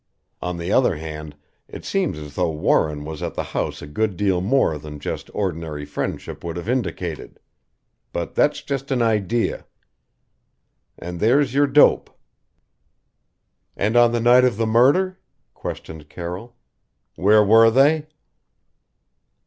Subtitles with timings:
[0.41, 1.35] On the other hand
[1.67, 5.29] it seems as though Warren was at the house a good deal more than just
[5.31, 7.39] ordinary friendship would have indicated.
[8.11, 9.67] But that's just an idea.
[10.97, 12.09] And there's your dope"
[13.77, 15.19] "And on the night of the murder?"
[15.53, 16.55] questioned Carroll.
[17.15, 18.07] "Where were they?"